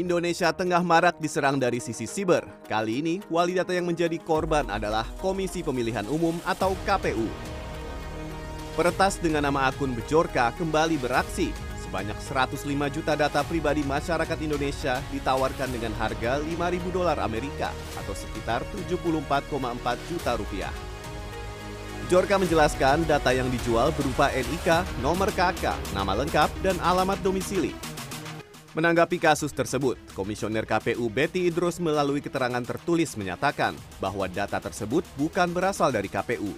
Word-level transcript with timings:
Indonesia 0.00 0.48
tengah 0.48 0.80
marak 0.80 1.20
diserang 1.20 1.60
dari 1.60 1.76
sisi 1.76 2.08
siber. 2.08 2.48
Kali 2.64 3.04
ini, 3.04 3.14
wali 3.28 3.60
data 3.60 3.76
yang 3.76 3.84
menjadi 3.84 4.16
korban 4.16 4.64
adalah 4.72 5.04
Komisi 5.20 5.60
Pemilihan 5.60 6.08
Umum 6.08 6.40
atau 6.48 6.72
KPU. 6.88 7.28
Peretas 8.72 9.20
dengan 9.20 9.44
nama 9.44 9.68
akun 9.68 9.92
Bejorka 9.92 10.56
kembali 10.56 10.96
beraksi. 10.96 11.52
Sebanyak 11.84 12.16
105 12.16 12.64
juta 12.96 13.12
data 13.12 13.44
pribadi 13.44 13.84
masyarakat 13.84 14.38
Indonesia 14.40 15.04
ditawarkan 15.12 15.68
dengan 15.68 15.92
harga 16.00 16.40
5.000 16.40 16.96
dolar 16.96 17.20
Amerika 17.20 17.68
atau 18.00 18.16
sekitar 18.16 18.64
74,4 18.72 19.28
juta 20.08 20.32
rupiah. 20.40 20.72
Jorka 22.08 22.40
menjelaskan 22.40 23.04
data 23.04 23.36
yang 23.36 23.52
dijual 23.52 23.92
berupa 23.92 24.32
NIK, 24.32 25.02
nomor 25.04 25.28
KK, 25.28 25.76
nama 25.92 26.16
lengkap, 26.24 26.48
dan 26.64 26.80
alamat 26.80 27.20
domisili. 27.20 27.89
Menanggapi 28.70 29.18
kasus 29.18 29.50
tersebut, 29.50 29.98
Komisioner 30.14 30.62
KPU 30.62 31.10
Betty 31.10 31.50
Idrus 31.50 31.82
melalui 31.82 32.22
keterangan 32.22 32.62
tertulis 32.62 33.18
menyatakan 33.18 33.74
bahwa 33.98 34.30
data 34.30 34.62
tersebut 34.62 35.02
bukan 35.18 35.50
berasal 35.50 35.90
dari 35.90 36.06
KPU. 36.06 36.54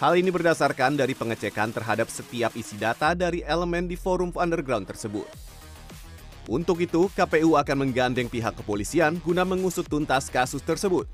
Hal 0.00 0.16
ini 0.16 0.32
berdasarkan 0.32 0.96
dari 0.96 1.12
pengecekan 1.12 1.76
terhadap 1.76 2.08
setiap 2.08 2.56
isi 2.56 2.80
data 2.80 3.12
dari 3.12 3.44
elemen 3.44 3.84
di 3.84 4.00
forum 4.00 4.32
underground 4.32 4.88
tersebut. 4.88 5.28
Untuk 6.48 6.80
itu, 6.80 7.12
KPU 7.12 7.52
akan 7.52 7.76
menggandeng 7.84 8.32
pihak 8.32 8.56
kepolisian 8.56 9.20
guna 9.20 9.44
mengusut 9.44 9.84
tuntas 9.92 10.32
kasus 10.32 10.64
tersebut. 10.64 11.04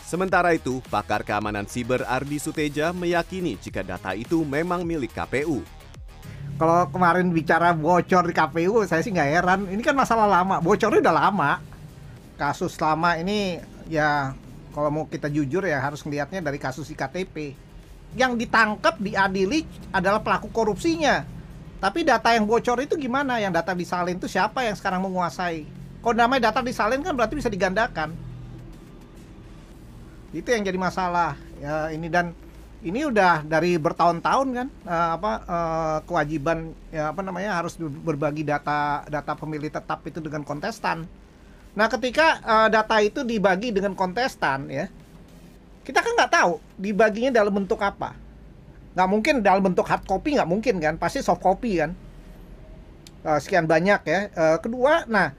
Sementara 0.00 0.56
itu, 0.56 0.80
pakar 0.88 1.20
keamanan 1.20 1.68
siber 1.68 2.08
Ardi 2.08 2.40
Suteja 2.40 2.96
meyakini 2.96 3.60
jika 3.60 3.84
data 3.84 4.16
itu 4.16 4.48
memang 4.48 4.80
milik 4.88 5.12
KPU 5.12 5.60
kalau 6.56 6.88
kemarin 6.88 7.28
bicara 7.28 7.76
bocor 7.76 8.24
di 8.24 8.32
KPU 8.32 8.80
saya 8.88 9.04
sih 9.04 9.12
nggak 9.12 9.28
heran. 9.28 9.60
Ini 9.68 9.82
kan 9.84 9.92
masalah 9.92 10.24
lama. 10.24 10.56
Bocornya 10.64 11.04
udah 11.04 11.16
lama. 11.28 11.60
Kasus 12.40 12.76
lama 12.80 13.16
ini 13.20 13.60
ya 13.92 14.32
kalau 14.72 14.88
mau 14.88 15.04
kita 15.04 15.28
jujur 15.28 15.64
ya 15.64 15.80
harus 15.80 16.04
melihatnya 16.04 16.44
dari 16.44 16.60
kasus 16.60 16.88
iktp 16.92 17.56
yang 18.16 18.36
ditangkap 18.36 18.96
diadili 18.96 19.68
adalah 19.92 20.24
pelaku 20.24 20.48
korupsinya. 20.48 21.28
Tapi 21.76 22.08
data 22.08 22.32
yang 22.32 22.48
bocor 22.48 22.80
itu 22.80 22.96
gimana? 22.96 23.36
Yang 23.36 23.60
data 23.60 23.72
disalin 23.76 24.16
itu 24.16 24.24
siapa 24.24 24.64
yang 24.64 24.72
sekarang 24.72 25.04
menguasai? 25.04 25.68
Kalau 26.00 26.16
namanya 26.16 26.48
data 26.48 26.64
disalin 26.64 27.04
kan 27.04 27.12
berarti 27.12 27.36
bisa 27.36 27.52
digandakan. 27.52 28.16
Itu 30.32 30.48
yang 30.48 30.64
jadi 30.64 30.80
masalah. 30.80 31.36
Ya 31.60 31.92
ini 31.92 32.08
dan 32.08 32.32
ini 32.86 33.02
udah 33.02 33.42
dari 33.42 33.74
bertahun-tahun 33.82 34.48
kan 34.54 34.68
uh, 34.86 35.10
apa 35.18 35.32
uh, 35.42 35.98
kewajiban 36.06 36.70
ya 36.94 37.10
apa 37.10 37.18
namanya 37.18 37.58
harus 37.58 37.74
berbagi 37.82 38.46
data 38.46 39.02
data 39.10 39.34
pemilih 39.34 39.74
tetap 39.74 40.06
itu 40.06 40.22
dengan 40.22 40.46
kontestan. 40.46 41.02
Nah, 41.76 41.90
ketika 41.90 42.40
uh, 42.46 42.68
data 42.70 43.02
itu 43.02 43.26
dibagi 43.26 43.74
dengan 43.74 43.92
kontestan 43.98 44.70
ya, 44.70 44.86
kita 45.82 45.98
kan 45.98 46.14
nggak 46.14 46.32
tahu 46.32 46.52
dibaginya 46.78 47.42
dalam 47.42 47.52
bentuk 47.52 47.82
apa. 47.82 48.14
Nggak 48.94 49.08
mungkin 49.10 49.34
dalam 49.42 49.60
bentuk 49.66 49.84
hard 49.84 50.06
copy 50.06 50.38
nggak 50.38 50.48
mungkin 50.48 50.78
kan, 50.78 50.94
pasti 50.96 51.20
soft 51.20 51.42
copy 51.42 51.82
kan. 51.82 51.90
Uh, 53.26 53.42
sekian 53.42 53.66
banyak 53.66 54.00
ya. 54.06 54.30
Uh, 54.30 54.56
kedua, 54.62 55.04
nah 55.10 55.34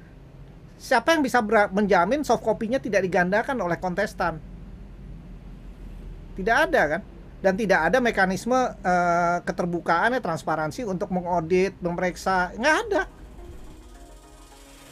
siapa 0.76 1.16
yang 1.16 1.24
bisa 1.24 1.40
menjamin 1.72 2.28
soft 2.28 2.44
copy-nya 2.44 2.84
tidak 2.84 3.08
digandakan 3.08 3.58
oleh 3.64 3.80
kontestan? 3.80 4.38
Tidak 6.38 6.58
ada 6.70 6.84
kan? 6.86 7.02
Dan 7.42 7.54
tidak 7.54 7.94
ada 7.94 8.02
mekanisme 8.02 8.58
uh, 8.58 9.38
keterbukaan 9.46 10.18
ya 10.18 10.22
transparansi 10.22 10.86
untuk 10.90 11.14
mengaudit, 11.14 11.78
memeriksa, 11.82 12.50
nggak 12.58 12.78
ada. 12.90 13.04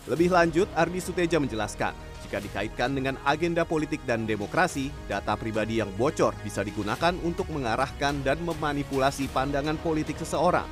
Lebih 0.05 0.29
lanjut, 0.29 0.69
Ardi 0.77 1.01
Suteja 1.01 1.41
menjelaskan, 1.41 1.97
jika 2.21 2.38
dikaitkan 2.38 2.94
dengan 2.94 3.17
agenda 3.25 3.66
politik 3.66 4.05
dan 4.05 4.29
demokrasi, 4.29 4.94
data 5.09 5.34
pribadi 5.34 5.81
yang 5.81 5.89
bocor 5.97 6.38
bisa 6.45 6.61
digunakan 6.61 7.17
untuk 7.25 7.50
mengarahkan 7.50 8.22
dan 8.22 8.38
memanipulasi 8.45 9.25
pandangan 9.34 9.81
politik 9.81 10.22
seseorang. 10.22 10.69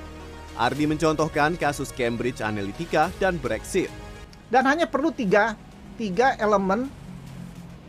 Ardi 0.53 0.85
mencontohkan 0.85 1.57
kasus 1.57 1.89
Cambridge 1.89 2.45
Analytica 2.45 3.09
dan 3.17 3.41
Brexit. 3.41 3.89
Dan 4.53 4.69
hanya 4.69 4.85
perlu 4.85 5.09
tiga, 5.09 5.57
tiga 5.97 6.38
elemen 6.38 6.85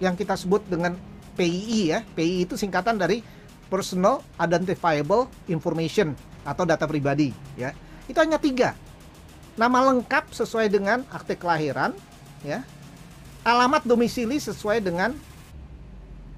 yang 0.01 0.17
kita 0.17 0.33
sebut 0.41 0.65
dengan 0.65 0.97
PII 1.37 1.81
ya. 1.93 2.01
PII 2.17 2.49
itu 2.49 2.57
singkatan 2.57 2.97
dari 2.97 3.21
personal 3.75 4.23
identifiable 4.39 5.27
information 5.51 6.15
atau 6.47 6.63
data 6.63 6.87
pribadi 6.87 7.35
ya. 7.59 7.75
Itu 8.07 8.23
hanya 8.23 8.39
tiga. 8.39 8.79
Nama 9.59 9.91
lengkap 9.91 10.31
sesuai 10.31 10.71
dengan 10.71 11.03
akte 11.11 11.35
kelahiran 11.35 11.91
ya. 12.47 12.63
Alamat 13.43 13.83
domisili 13.83 14.39
sesuai 14.39 14.79
dengan 14.79 15.11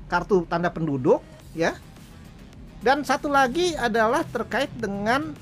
kartu 0.08 0.48
tanda 0.48 0.72
penduduk 0.72 1.20
ya. 1.52 1.76
Dan 2.80 3.04
satu 3.04 3.28
lagi 3.28 3.76
adalah 3.76 4.24
terkait 4.24 4.72
dengan 4.72 5.36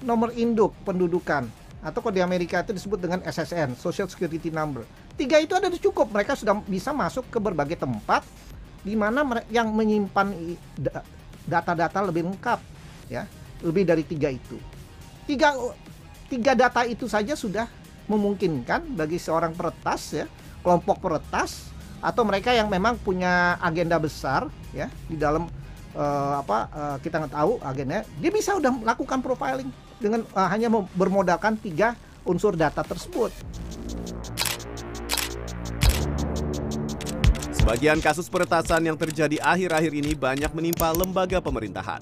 nomor 0.00 0.32
induk 0.32 0.72
pendudukan 0.88 1.44
atau 1.84 1.98
kalau 2.00 2.14
di 2.16 2.24
Amerika 2.24 2.64
itu 2.64 2.72
disebut 2.72 2.96
dengan 2.96 3.20
SSN 3.28 3.76
Social 3.76 4.08
Security 4.08 4.48
Number. 4.48 4.88
Tiga 5.20 5.36
itu 5.36 5.52
ada 5.52 5.68
cukup 5.68 6.08
mereka 6.10 6.32
sudah 6.32 6.58
bisa 6.64 6.96
masuk 6.96 7.28
ke 7.28 7.36
berbagai 7.36 7.76
tempat 7.76 8.24
di 8.88 8.96
mana 8.96 9.20
yang 9.52 9.68
menyimpan 9.76 10.56
data-data 11.44 12.08
lebih 12.08 12.24
lengkap 12.24 12.60
ya 13.12 13.28
lebih 13.60 13.84
dari 13.84 14.04
tiga 14.08 14.32
itu 14.32 14.56
tiga 15.28 15.52
tiga 16.32 16.52
data 16.56 16.88
itu 16.88 17.04
saja 17.04 17.36
sudah 17.36 17.68
memungkinkan 18.08 18.96
bagi 18.96 19.20
seorang 19.20 19.52
peretas 19.52 20.16
ya 20.16 20.26
kelompok 20.64 21.04
peretas 21.04 21.68
atau 22.00 22.24
mereka 22.24 22.56
yang 22.56 22.72
memang 22.72 22.96
punya 22.96 23.60
agenda 23.60 24.00
besar 24.00 24.48
ya 24.72 24.88
di 25.04 25.20
dalam 25.20 25.50
uh, 25.92 26.40
apa 26.40 26.58
uh, 26.72 26.96
kita 27.04 27.20
nggak 27.26 27.34
tahu 27.36 27.52
agendanya 27.60 28.04
dia 28.16 28.30
bisa 28.32 28.56
udah 28.56 28.72
melakukan 28.72 29.20
profiling 29.20 29.68
dengan 30.00 30.24
uh, 30.32 30.48
hanya 30.48 30.72
bermodalkan 30.96 31.60
tiga 31.60 31.92
unsur 32.24 32.54
data 32.54 32.84
tersebut. 32.84 33.32
Sebagian 37.68 38.00
kasus 38.00 38.32
peretasan 38.32 38.80
yang 38.80 38.96
terjadi 38.96 39.44
akhir-akhir 39.44 39.92
ini 39.92 40.16
banyak 40.16 40.48
menimpa 40.56 40.88
lembaga 40.88 41.36
pemerintahan. 41.36 42.00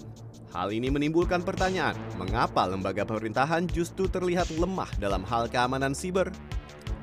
Hal 0.55 0.71
ini 0.71 0.95
menimbulkan 0.95 1.43
pertanyaan, 1.43 1.99
mengapa 2.15 2.71
lembaga 2.71 3.03
pemerintahan 3.03 3.67
justru 3.75 4.07
terlihat 4.07 4.47
lemah 4.63 4.87
dalam 5.03 5.27
hal 5.27 5.51
keamanan 5.51 5.91
siber? 5.91 6.31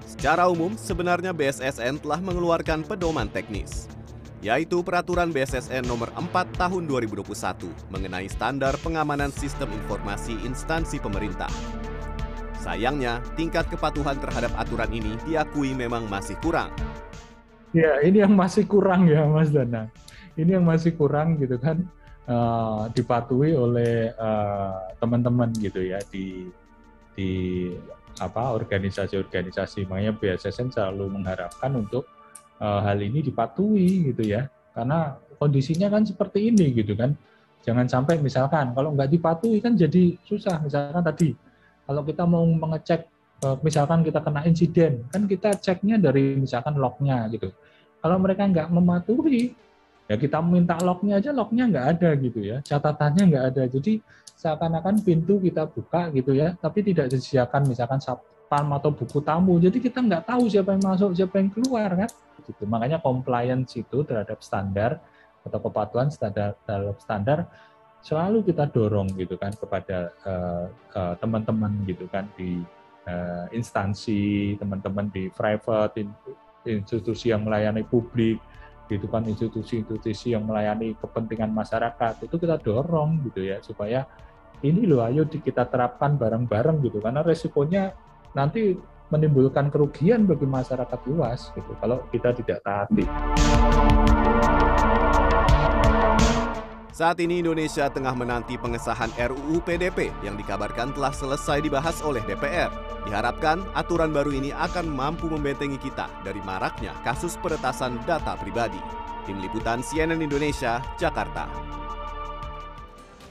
Secara 0.08 0.48
umum, 0.48 0.80
sebenarnya 0.80 1.36
BSSN 1.36 2.08
telah 2.08 2.24
mengeluarkan 2.24 2.88
pedoman 2.88 3.28
teknis, 3.28 3.92
yaitu 4.40 4.80
Peraturan 4.80 5.36
BSSN 5.36 5.84
Nomor 5.84 6.16
4 6.16 6.32
Tahun 6.56 6.84
2021 6.88 7.68
mengenai 7.92 8.32
standar 8.32 8.80
pengamanan 8.80 9.36
sistem 9.36 9.68
informasi 9.76 10.40
instansi 10.48 11.04
pemerintah. 11.04 11.52
Sayangnya, 12.64 13.20
tingkat 13.36 13.68
kepatuhan 13.68 14.24
terhadap 14.24 14.56
aturan 14.56 14.88
ini 14.96 15.20
diakui 15.28 15.76
memang 15.76 16.08
masih 16.08 16.40
kurang, 16.40 16.72
Ya, 17.74 18.06
ini 18.06 18.22
yang 18.22 18.38
masih 18.38 18.70
kurang 18.70 19.10
ya, 19.10 19.26
Mas 19.26 19.50
Dana. 19.50 19.90
Ini 20.38 20.62
yang 20.62 20.66
masih 20.66 20.94
kurang 20.94 21.42
gitu 21.42 21.58
kan, 21.58 21.82
uh, 22.30 22.86
dipatuhi 22.94 23.54
oleh 23.54 24.14
eh, 24.14 24.78
teman-teman 24.98 25.50
uh, 25.54 25.62
gitu 25.62 25.82
ya 25.82 25.98
di 26.10 26.50
di 27.18 27.30
apa 28.22 28.54
organisasi-organisasi. 28.54 29.90
Makanya 29.90 30.14
BSSN 30.14 30.70
selalu 30.70 31.18
mengharapkan 31.18 31.74
untuk 31.74 32.06
uh, 32.62 32.82
hal 32.86 33.02
ini 33.02 33.26
dipatuhi 33.26 34.14
gitu 34.14 34.22
ya, 34.22 34.46
karena 34.78 35.18
kondisinya 35.42 35.90
kan 35.90 36.06
seperti 36.06 36.54
ini 36.54 36.78
gitu 36.78 36.94
kan. 36.94 37.18
Jangan 37.66 37.90
sampai 37.90 38.22
misalkan 38.22 38.74
kalau 38.78 38.94
nggak 38.94 39.10
dipatuhi 39.10 39.58
kan 39.62 39.74
jadi 39.74 40.14
susah. 40.22 40.62
Misalkan 40.62 41.02
tadi 41.02 41.34
kalau 41.90 42.06
kita 42.06 42.22
mau 42.30 42.46
mengecek 42.46 43.13
misalkan 43.66 44.02
kita 44.06 44.20
kena 44.24 44.42
insiden, 44.48 45.04
kan 45.12 45.28
kita 45.28 45.58
ceknya 45.58 46.00
dari 46.00 46.38
misalkan 46.40 46.78
lognya 46.80 47.28
gitu. 47.30 47.52
Kalau 48.04 48.18
mereka 48.20 48.48
nggak 48.48 48.68
mematuhi, 48.72 49.56
ya 50.08 50.16
kita 50.20 50.44
minta 50.44 50.76
lognya 50.80 51.20
aja, 51.20 51.32
lognya 51.32 51.64
nggak 51.68 51.86
ada 51.98 52.10
gitu 52.20 52.40
ya, 52.44 52.58
catatannya 52.64 53.24
nggak 53.32 53.46
ada. 53.54 53.64
Jadi 53.68 54.04
seakan-akan 54.40 54.96
pintu 55.04 55.40
kita 55.40 55.68
buka 55.68 56.12
gitu 56.12 56.36
ya, 56.36 56.56
tapi 56.60 56.84
tidak 56.84 57.12
disediakan 57.12 57.64
misalkan 57.68 58.00
satpam 58.04 58.68
atau 58.76 58.92
buku 58.92 59.20
tamu. 59.24 59.56
Jadi 59.60 59.80
kita 59.80 60.04
nggak 60.04 60.28
tahu 60.28 60.52
siapa 60.52 60.76
yang 60.76 60.84
masuk, 60.84 61.16
siapa 61.16 61.40
yang 61.40 61.50
keluar 61.52 61.90
kan. 61.96 62.12
Gitu. 62.44 62.64
Makanya 62.68 63.00
compliance 63.00 63.80
itu 63.80 64.04
terhadap 64.04 64.44
standar 64.44 65.00
atau 65.44 65.60
kepatuhan 65.60 66.08
standar 66.12 66.56
dalam 66.64 66.96
standar 67.00 67.48
selalu 68.04 68.44
kita 68.52 68.68
dorong 68.68 69.16
gitu 69.16 69.40
kan 69.40 69.56
kepada 69.56 70.12
uh, 70.28 70.68
uh, 70.92 71.16
teman-teman 71.24 71.72
gitu 71.88 72.04
kan 72.12 72.28
di 72.36 72.60
uh, 73.08 73.46
instansi, 73.56 74.56
teman-teman 74.60 75.10
di 75.10 75.30
private, 75.32 76.04
institusi 76.64 77.32
yang 77.32 77.44
melayani 77.44 77.84
publik, 77.84 78.40
gitu 78.92 79.08
kan 79.08 79.24
institusi-institusi 79.24 80.36
yang 80.36 80.44
melayani 80.44 80.94
kepentingan 81.00 81.50
masyarakat 81.56 82.28
itu 82.28 82.36
kita 82.36 82.60
dorong 82.60 83.24
gitu 83.32 83.48
ya 83.48 83.64
supaya 83.64 84.04
ini 84.64 84.84
loh 84.88 85.04
ayo 85.08 85.24
kita 85.28 85.68
terapkan 85.68 86.20
bareng-bareng 86.20 86.84
gitu 86.84 87.00
karena 87.00 87.24
resikonya 87.24 87.96
nanti 88.36 88.76
menimbulkan 89.12 89.70
kerugian 89.70 90.26
bagi 90.26 90.48
masyarakat 90.48 91.00
luas 91.06 91.52
gitu 91.54 91.72
kalau 91.78 92.02
kita 92.10 92.34
tidak 92.34 92.60
taati. 92.66 93.04
Saat 96.94 97.18
ini 97.26 97.42
Indonesia 97.42 97.90
tengah 97.90 98.14
menanti 98.14 98.54
pengesahan 98.54 99.10
RUU 99.18 99.66
PDP 99.66 100.14
yang 100.22 100.38
dikabarkan 100.38 100.94
telah 100.94 101.10
selesai 101.10 101.66
dibahas 101.66 102.06
oleh 102.06 102.22
DPR. 102.22 102.70
Diharapkan 103.10 103.66
aturan 103.74 104.14
baru 104.14 104.30
ini 104.30 104.54
akan 104.54 104.94
mampu 104.94 105.26
membentengi 105.26 105.82
kita 105.82 106.06
dari 106.22 106.38
maraknya 106.46 106.94
kasus 107.02 107.34
peretasan 107.42 107.98
data 108.06 108.38
pribadi. 108.38 108.78
Tim 109.26 109.42
Liputan 109.42 109.82
CNN 109.82 110.22
Indonesia, 110.22 110.86
Jakarta. 111.02 111.50